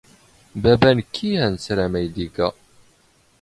[0.61, 2.49] ⴱⴰⴱⴰ ⵏⴽⴽⵉ ⴰⵏⵙⵔⴰⵎ ⴰⵢⴷ ⵉⴳⴰ.